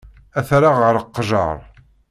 [0.37, 1.57] Ad t-rreɣ ɣer leqjer.